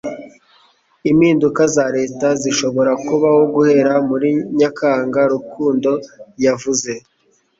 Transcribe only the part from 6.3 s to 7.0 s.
yavuze